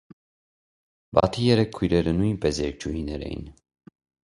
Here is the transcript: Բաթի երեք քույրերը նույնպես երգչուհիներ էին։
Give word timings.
Բաթի 1.17 1.45
երեք 1.49 1.69
քույրերը 1.77 2.15
նույնպես 2.23 2.63
երգչուհիներ 2.65 3.29
էին։ 3.31 3.49